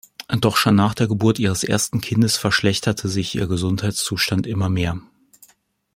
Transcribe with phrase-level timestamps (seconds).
[0.39, 4.99] Doch schon nach der Geburt ihres ersten Kindes verschlechterte sich ihr Gesundheitszustand immer mehr.